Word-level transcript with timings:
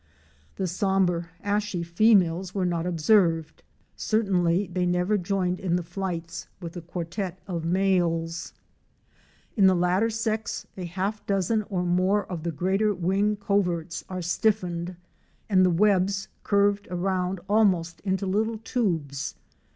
The 0.55 0.65
sombre, 0.65 1.29
ashy 1.43 1.83
females 1.83 2.55
were 2.55 2.65
not 2.65 2.87
observed; 2.87 3.61
certainly 3.95 4.65
they 4.65 4.87
never 4.87 5.15
joined 5.15 5.59
in 5.59 5.75
the 5.75 5.83
flights 5.83 6.47
with 6.59 6.73
the 6.73 6.81
quartet 6.81 7.37
of 7.47 7.65
males. 7.65 8.51
In 9.55 9.67
the 9.67 9.75
latter 9.75 10.09
sex, 10.09 10.65
a 10.75 10.85
half 10.85 11.23
dozen 11.27 11.61
or 11.69 11.83
more 11.85 12.25
of 12.25 12.41
the 12.41 12.51
greater 12.51 12.95
wing 12.95 13.35
coverts 13.35 14.03
are 14.09 14.23
stiffened 14.23 14.95
and 15.47 15.63
the 15.63 15.69
webs 15.69 16.29
curved 16.41 16.87
around 16.89 17.39
almost 17.47 17.99
into 18.01 18.25
little 18.25 18.57
tubes. 18.57 19.35